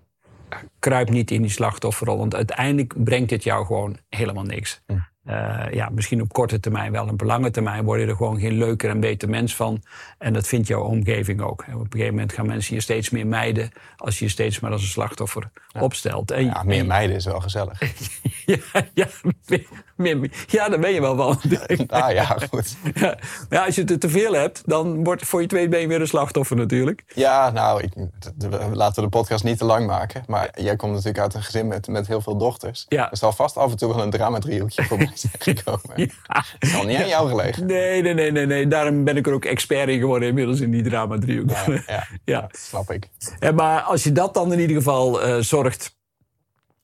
[0.78, 2.18] kruip niet in die slachtofferrol.
[2.18, 4.82] Want uiteindelijk brengt het jou gewoon helemaal niks.
[5.28, 7.08] Uh, ja, misschien op korte termijn wel.
[7.08, 9.82] Op lange termijn word je er gewoon geen leuker en beter mens van.
[10.18, 11.62] En dat vindt jouw omgeving ook.
[11.62, 13.70] En op een gegeven moment gaan mensen je steeds meer mijden...
[13.96, 16.30] als je je steeds maar als een slachtoffer opstelt.
[16.30, 17.80] En, ja, meer mijden is wel gezellig.
[18.46, 18.56] ja,
[18.94, 19.06] ja,
[19.96, 21.38] meer, ja, daar ben je wel van.
[22.00, 22.76] ah ja, goed.
[23.50, 26.06] Ja, als je het te veel hebt, dan wordt voor je twee been weer een
[26.06, 27.04] slachtoffer natuurlijk.
[27.14, 27.92] Ja, nou, ik,
[28.72, 30.24] laten we de podcast niet te lang maken.
[30.26, 32.86] Maar jij komt natuurlijk uit een gezin met, met heel veel dochters.
[32.88, 33.10] Ja.
[33.10, 35.80] Er zal vast af en toe wel een drama-driehoekje voorbij zijn gekomen.
[35.96, 36.44] Ja.
[36.58, 37.66] Dat is al niet aan jou gelegen.
[37.66, 38.66] Nee, nee, nee, nee, nee.
[38.66, 41.50] Daarom ben ik er ook expert in geworden inmiddels in die drama-driehoek.
[41.50, 42.40] Ja, ja, ja.
[42.40, 43.08] dat snap ik.
[43.38, 45.96] En maar als je dat dan in ieder geval uh, zorgt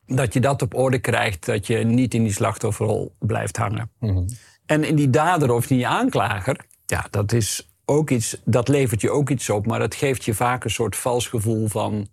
[0.06, 3.90] dat je dat op orde krijgt, dat je niet in die slachtofferrol blijft hangen.
[3.98, 4.26] Mm -hmm.
[4.66, 9.00] En in die dader of in die aanklager, ja, dat is ook iets, dat levert
[9.00, 12.08] je ook iets op, maar dat geeft je vaak een soort vals gevoel van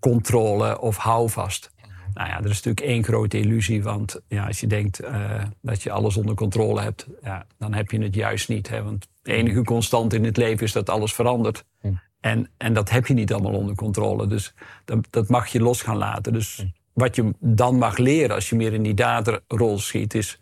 [0.00, 1.70] controle of houvast.
[2.14, 5.82] Nou ja, dat is natuurlijk één grote illusie, want ja, als je denkt uh, dat
[5.82, 8.68] je alles onder controle hebt, ja, dan heb je het juist niet.
[8.68, 8.82] Hè?
[8.82, 11.64] Want de enige constant in het leven is dat alles verandert.
[11.80, 12.00] Mm.
[12.20, 14.26] En, en dat heb je niet allemaal onder controle.
[14.26, 16.32] Dus dat, dat mag je los gaan laten.
[16.32, 16.72] Dus Mm.
[16.92, 20.40] wat je dan mag leren als je meer in die daderrol schiet, is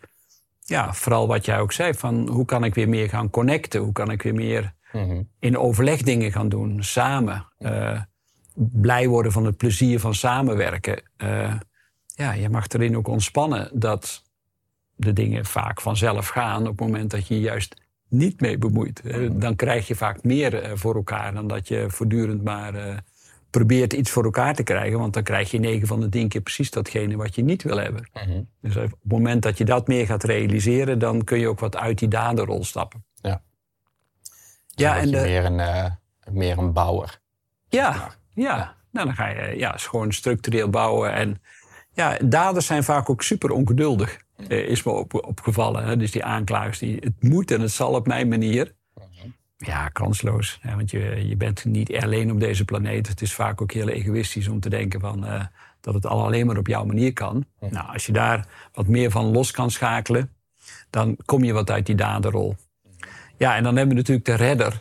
[0.60, 3.80] ja, vooral wat jij ook zei: van hoe kan ik weer meer gaan connecten?
[3.80, 5.28] Hoe kan ik weer meer Mm -hmm.
[5.38, 7.46] in overleg dingen gaan doen, samen?
[7.58, 8.00] Uh,
[8.54, 11.02] blij worden van het plezier van samenwerken.
[11.16, 11.54] Uh,
[12.06, 14.22] ja, je mag erin ook ontspannen dat
[14.96, 17.74] de dingen vaak vanzelf gaan op het moment dat je juist
[18.08, 19.02] niet mee bemoeit.
[19.04, 22.96] Uh, dan krijg je vaak meer uh, voor elkaar dan dat je voortdurend maar uh,
[23.50, 24.98] probeert iets voor elkaar te krijgen.
[24.98, 27.76] Want dan krijg je 9 van de 10 keer precies datgene wat je niet wil
[27.76, 28.08] hebben.
[28.12, 28.48] Mm -hmm.
[28.60, 31.76] Dus op het moment dat je dat meer gaat realiseren, dan kun je ook wat
[31.76, 33.04] uit die daderrol stappen.
[33.14, 33.42] Ja,
[34.68, 35.20] ja en de...
[35.20, 35.92] meer, een,
[36.30, 37.20] meer een bouwer.
[37.68, 38.74] Ja, ja.
[38.90, 41.12] Nou, dan ga je ja, gewoon structureel bouwen.
[41.12, 41.40] En
[41.92, 44.18] ja, daders zijn vaak ook super ongeduldig,
[44.48, 45.84] eh, is me op, opgevallen.
[45.84, 45.96] Hè?
[45.96, 48.74] Dus die aanklagers, die, het moet en het zal op mijn manier.
[49.56, 50.58] Ja, kansloos.
[50.60, 50.76] Hè?
[50.76, 53.08] Want je, je bent niet alleen op deze planeet.
[53.08, 55.44] Het is vaak ook heel egoïstisch om te denken van, uh,
[55.80, 57.44] dat het al alleen maar op jouw manier kan.
[57.60, 60.30] Nou, als je daar wat meer van los kan schakelen,
[60.90, 62.56] dan kom je wat uit die daderrol.
[63.36, 64.78] Ja, en dan hebben we natuurlijk de redder.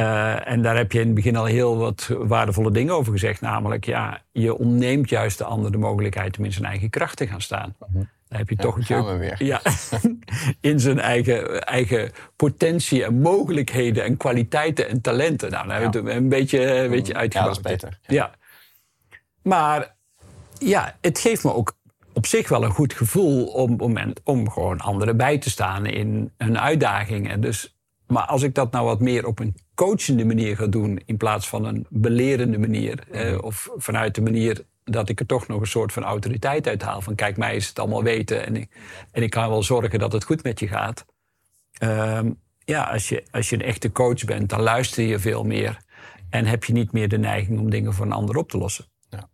[0.00, 3.40] Uh, en daar heb je in het begin al heel wat waardevolle dingen over gezegd.
[3.40, 7.26] Namelijk, ja, je ontneemt juist de ander de mogelijkheid om in zijn eigen kracht te
[7.26, 7.74] gaan staan.
[7.78, 8.08] Mm -hmm.
[8.28, 9.44] Dan heb je ja, toch weer.
[9.44, 9.60] Ja,
[10.70, 15.50] in zijn eigen, eigen potentie en mogelijkheden en kwaliteiten en talenten.
[15.50, 15.90] Nou, dan ja.
[15.90, 17.56] we het een beetje, een beetje uitgebouwd.
[17.56, 17.98] Ja, dat is beter.
[18.02, 18.14] Ja.
[18.14, 18.30] ja.
[19.42, 19.96] Maar
[20.58, 21.76] ja, het geeft me ook
[22.12, 26.32] op zich wel een goed gevoel om, om, om gewoon anderen bij te staan in
[26.36, 27.40] hun uitdagingen.
[27.40, 27.77] Dus
[28.08, 31.00] maar als ik dat nou wat meer op een coachende manier ga doen...
[31.04, 33.04] in plaats van een belerende manier...
[33.08, 33.16] Mhm.
[33.16, 36.82] eh, of vanuit de manier dat ik er toch nog een soort van autoriteit uit
[36.82, 37.00] haal...
[37.00, 38.46] van kijk, mij is het allemaal weten...
[38.46, 38.76] en ik,
[39.10, 41.06] en ik kan wel zorgen dat het goed met je gaat.
[41.82, 45.78] Um, ja, als je, als je een echte coach bent, dan luister je veel meer...
[46.30, 48.84] en heb je niet meer de neiging om dingen voor een ander op te lossen.
[49.10, 49.28] Ja.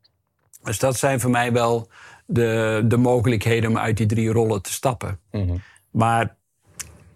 [0.63, 1.89] Dus dat zijn voor mij wel
[2.27, 5.21] de, de mogelijkheden om uit die drie rollen te stappen.
[5.31, 5.63] Mm -hmm.
[5.91, 6.37] Maar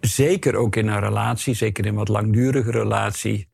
[0.01, 3.49] zeker ook in een relatie, zeker in een wat langdurige relatie,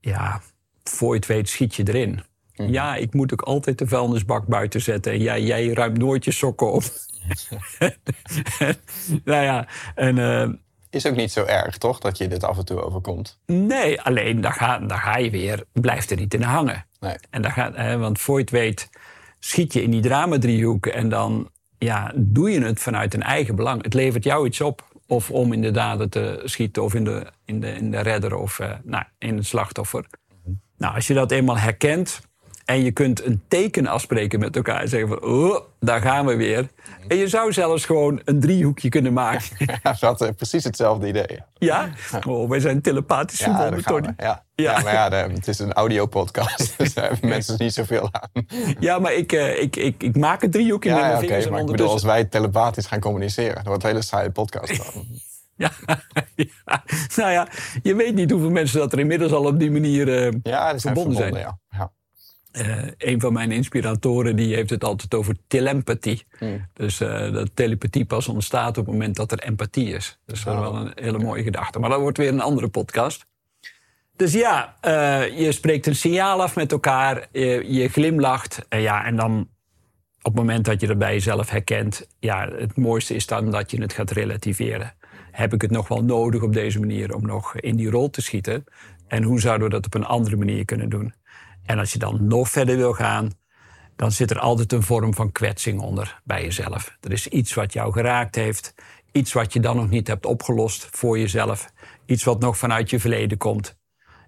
[0.00, 0.40] ja,
[0.84, 2.22] voor je het weet schiet je erin.
[2.56, 2.72] Mhm.
[2.72, 5.12] Ja, ik moet ook altijd de vuilnisbak buiten zetten.
[5.12, 6.82] En ja, jij ruimt nooit je sokken op.
[9.24, 10.16] nou ja, en...
[10.16, 10.48] Uh,
[10.90, 13.40] is ook niet zo erg, toch, dat je dit af en toe overkomt?
[13.46, 16.86] Nee, alleen daar ga, daar ga je weer, blijft er niet in hangen.
[17.00, 17.16] Nee.
[17.30, 18.90] En daar gaat, hè, want voor je het weet
[19.38, 23.82] schiet je in die dramadriehoek en dan ja, doe je het vanuit een eigen belang.
[23.82, 24.93] Het levert jou iets op.
[25.06, 28.36] Of om in de daden te schieten of in de, in de, in de redder
[28.36, 30.06] of uh, nou, in het slachtoffer.
[30.42, 30.54] Mhm.
[30.76, 32.20] Nou, als je dat eenmaal herkent
[32.64, 36.36] en je kunt een teken afspreken met elkaar en zeggen van, oh, daar gaan we
[36.36, 36.68] weer.
[37.08, 39.42] En je zou zelfs gewoon een driehoekje kunnen maken.
[39.82, 41.38] Ja, we hadden precies hetzelfde idee.
[41.54, 41.88] Ja?
[42.26, 44.14] Oh, wij zijn telepathisch ja, verbonden, Tony.
[44.16, 44.44] Ja.
[44.54, 44.78] Ja.
[44.78, 48.46] ja, maar ja, het is een audiopodcast, dus daar hebben mensen niet zoveel aan.
[48.80, 51.46] Ja, maar ik, uh, ik, ik, ik maak een driehoekje ja, met mijn ja, vingers
[51.46, 54.30] okay, maar ik bedoel, als wij telepathisch gaan communiceren, dan wordt het een hele saaie
[54.30, 54.76] podcast.
[54.76, 55.04] Dan.
[55.56, 55.70] Ja,
[56.34, 56.82] ja,
[57.16, 57.48] nou ja,
[57.82, 60.80] je weet niet hoeveel mensen dat er inmiddels al op die manier uh, ja, die
[60.80, 61.56] zijn verbonden, verbonden zijn.
[61.70, 61.92] Ja.
[62.58, 66.26] Uh, een van mijn inspiratoren die heeft het altijd over telempathie.
[66.38, 66.66] Hmm.
[66.72, 70.18] Dus uh, dat telepathie pas ontstaat op het moment dat er empathie is.
[70.26, 71.78] Dus dat is wel een hele mooie gedachte.
[71.78, 73.26] Maar dat wordt weer een andere podcast.
[74.16, 78.66] Dus ja, uh, je spreekt een signaal af met elkaar, je, je glimlacht.
[78.68, 79.48] ja, en dan
[80.22, 82.06] op het moment dat je dat bij jezelf herkent...
[82.18, 84.94] ja, het mooiste is dan dat je het gaat relativeren.
[85.30, 88.22] Heb ik het nog wel nodig op deze manier om nog in die rol te
[88.22, 88.64] schieten?
[89.06, 91.14] En hoe zouden we dat op een andere manier kunnen doen?
[91.66, 93.32] En als je dan nog verder wil gaan,
[93.96, 96.96] dan zit er altijd een vorm van kwetsing onder bij jezelf.
[97.00, 98.74] Er is iets wat jou geraakt heeft,
[99.12, 101.72] iets wat je dan nog niet hebt opgelost voor jezelf,
[102.06, 103.78] iets wat nog vanuit je verleden komt.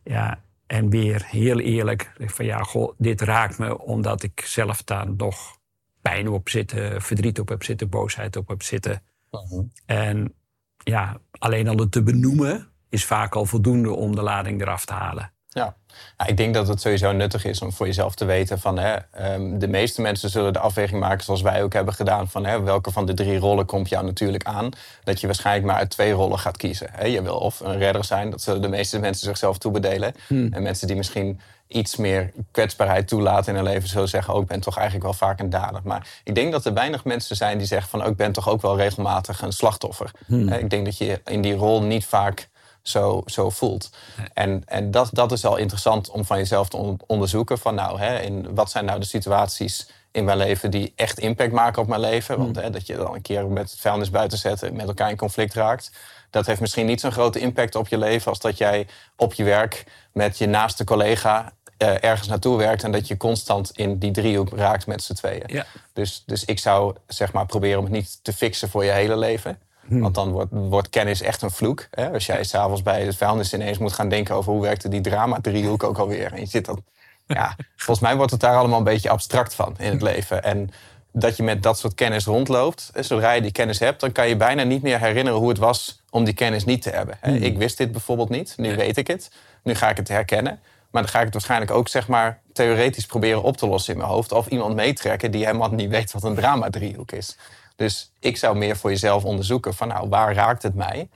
[0.05, 5.15] Ja, en weer heel eerlijk, van ja, goh, dit raakt me omdat ik zelf daar
[5.17, 5.59] nog
[6.03, 9.03] pijn op zit, verdriet op heb zitten, boosheid op heb zitten.
[9.31, 9.63] Mhm.
[9.87, 10.35] En
[10.85, 14.93] ja, alleen al het te benoemen is vaak al voldoende om de lading eraf te
[14.93, 15.33] halen.
[15.57, 15.75] Ja.
[16.27, 19.59] ik denk dat het sowieso nuttig is om voor jezelf te weten van hè, ehm,
[19.59, 22.91] de meeste mensen zullen de afweging maken zoals wij ook hebben gedaan van hè, welke
[22.91, 24.71] van de drie rollen komt jou natuurlijk aan.
[25.05, 26.89] Dat je waarschijnlijk maar uit twee rollen gaat kiezen.
[26.93, 27.07] Hè.
[27.07, 30.15] Je wil of een redder zijn, dat zullen de meeste mensen zichzelf toebedelen.
[30.27, 30.53] Hmm.
[30.53, 34.47] En mensen die misschien iets meer kwetsbaarheid toelaten in hun leven, zullen zeggen: Oh, ik
[34.47, 35.81] ben toch eigenlijk wel vaak een dader.
[35.85, 38.49] Maar ik denk dat er weinig mensen zijn die zeggen: van oh, ik ben toch
[38.49, 40.11] ook wel regelmatig een slachtoffer.
[40.27, 40.49] Hmm.
[40.49, 42.49] Ik denk dat je in die rol niet vaak
[42.89, 43.91] zo, zo voelt.
[44.33, 47.59] En, en dat, dat is al interessant om van jezelf te onderzoeken.
[47.59, 51.53] Van nou, hè, in, wat zijn nou de situaties in mijn leven die echt impact
[51.53, 52.39] maken op mijn leven?
[52.39, 52.65] Want hmm.
[52.65, 55.55] hè, dat je dan een keer met het vuilnis buiten zet met elkaar in conflict
[55.55, 55.91] raakt.
[56.31, 59.45] Dat heeft misschien niet zo'n grote impact op je leven als dat jij op je
[59.45, 64.11] werk met je naaste collega uh, ergens naartoe werkt en dat je constant in die
[64.11, 65.45] driehoek raakt met z'n tweeën.
[65.47, 65.67] Ja.
[65.93, 69.17] Dus, dus ik zou zeg maar proberen om het niet te fixen voor je hele
[69.17, 69.59] leven.
[69.89, 70.01] Hmm.
[70.01, 71.87] Want dan wordt, wordt, kennis echt een vloek.
[71.91, 72.13] Hè?
[72.13, 75.83] Als jij s'avonds bij het vuilnis ineens moet gaan denken over hoe werkte die drama-driehoek
[75.83, 76.33] ook alweer.
[76.33, 76.85] En je zit dan,
[77.27, 80.43] ja, volgens mij wordt het daar allemaal een beetje abstract van in het leven.
[80.43, 80.71] En
[81.13, 84.37] dat je met dat soort kennis rondloopt, zodra je die kennis hebt, dan kan je
[84.37, 87.19] bijna niet meer herinneren hoe het was om die kennis niet te hebben.
[87.23, 87.35] Hmm.
[87.35, 89.31] Ik wist dit bijvoorbeeld niet, nu weet ik het.
[89.63, 90.61] Nu ga ik het herkennen.
[90.91, 93.99] Maar dan ga ik het waarschijnlijk ook zeg maar, theoretisch proberen op te lossen in
[93.99, 94.33] mijn hoofd.
[94.33, 97.37] Of iemand meetrekken die helemaal niet weet wat een drama-driehoek is.
[97.77, 101.09] Dus ik zou meer voor jezelf onderzoeken van nou, waar raakt het mij?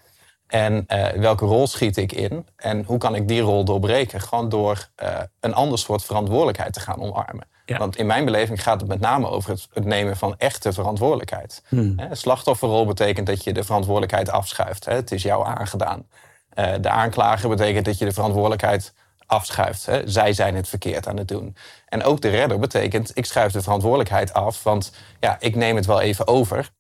[0.47, 2.47] En uh, welke rol schiet ik in?
[2.57, 4.21] En hoe kan ik die rol doorbreken?
[4.21, 7.49] Gewoon door uh, een ander soort verantwoordelijkheid te gaan omarmen.
[7.79, 11.63] Want in mijn beleving gaat het met name over het, het nemen van echte verantwoordelijkheid.
[11.69, 11.97] Hmm.
[12.13, 14.85] slachtofferrol betekent dat je de verantwoordelijkheid afschuift.
[14.85, 16.07] Het is jou aangedaan.
[16.55, 18.95] Uh, de aanklager betekent dat je de verantwoordelijkheid
[19.31, 19.87] afschuift.
[19.87, 20.09] Hè.
[20.09, 21.57] Zij zijn het verkeerd aan het doen.
[21.87, 24.63] En ook de redder betekent, ik schuif de verantwoordelijkheid af.
[24.63, 26.71] Want ja, ik neem het wel even over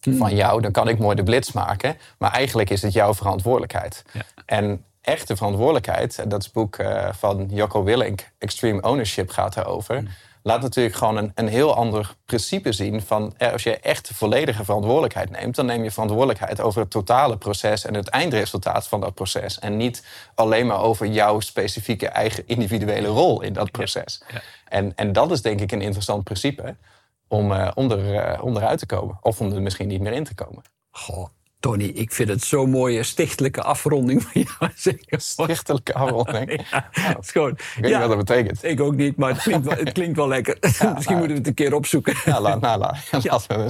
[0.00, 0.16] hmm.
[0.16, 0.60] van jou.
[0.60, 1.96] Dan kan ik mooi de blitz maken.
[2.18, 4.04] Maar eigenlijk is het jouw verantwoordelijkheid.
[4.12, 4.22] Ja.
[4.46, 10.02] En echte verantwoordelijkheid, dat is het boek uh, van Jocko Willink, Extreme Ownership, gaat daarover.
[10.48, 14.14] Laat natuurlijk gewoon een, een heel ander principe zien van eh, als je echt de
[14.14, 19.00] volledige verantwoordelijkheid neemt, dan neem je verantwoordelijkheid over het totale proces en het eindresultaat van
[19.00, 19.58] dat proces.
[19.58, 24.22] En niet alleen maar over jouw specifieke eigen individuele rol in dat proces.
[24.32, 26.76] Ja, En, en dat is denk ik een interessant principe
[27.26, 29.18] om, uh, om, er, uh, om eruit te komen.
[29.20, 30.62] Of om er misschien niet meer in te komen.
[30.90, 31.28] Goh,
[31.60, 34.70] Tony, ik vind het zo'n mooie stichtelijke afronding van jou.
[35.20, 36.66] Stichtelijke afronding?
[36.70, 38.64] ja, is gewoon, ik weet niet wat dat betekent.
[38.64, 40.56] Ik ook niet, maar het klinkt wel, het klinkt wel lekker.
[40.94, 42.14] Misschien moeten we het een keer opzoeken.
[42.24, 42.98] Ja, laat, nou, laat.
[43.10, 43.18] Ja,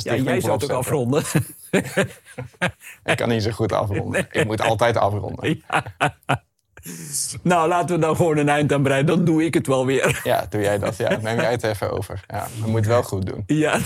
[0.02, 1.22] ja, jij zou het ook afronden.
[3.04, 4.26] ik kan niet zo goed afronden.
[4.30, 5.62] Ik moet altijd afronden.
[7.42, 9.16] Nou, laten we dan gewoon een eind aan breiden.
[9.16, 10.20] Dan doe ik het wel weer.
[10.24, 10.96] Ja, doe jij dat.
[10.96, 11.08] Ja.
[11.08, 12.24] Neem jij het even over.
[12.26, 13.42] Ja, we moeten het wel goed doen.
[13.46, 13.78] Ja.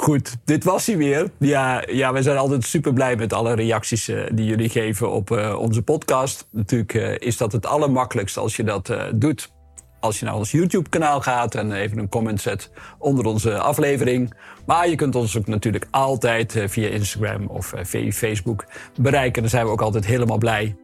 [0.00, 1.30] Goed, dit was hij weer.
[1.38, 5.30] Ja, ja, we zijn altijd super blij met alle reacties uh, die jullie geven op
[5.30, 6.48] uh, onze podcast.
[6.50, 9.52] Natuurlijk uh, is dat het allermakkelijkst als je dat doet.
[10.00, 14.34] Als je naar ons YouTube-kanaal gaat en even een comment zet onder onze aflevering.
[14.66, 18.64] Maar je kunt ons ook natuurlijk altijd via Instagram of via Facebook
[19.00, 19.42] bereiken.
[19.42, 20.76] Dan zijn we ook altijd helemaal blij.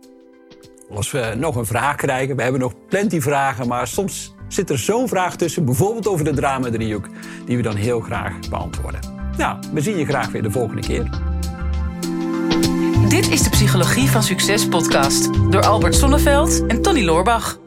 [0.94, 4.78] Als we nog een vraag krijgen, we hebben nog plenty vragen, maar soms zit er
[4.78, 7.08] zo'n vraag tussen, bijvoorbeeld over de drama-driehoek,
[7.44, 9.00] die we dan heel graag beantwoorden.
[9.36, 11.10] Nou, we zien je graag weer de volgende keer.
[13.08, 17.58] Dit is de Psychologie van Succes podcast door Albert Sonneveld en Tony Loorbach.